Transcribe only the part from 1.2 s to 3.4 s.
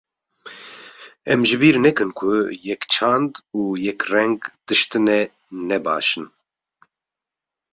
Em ji bîr nekin ku yekçand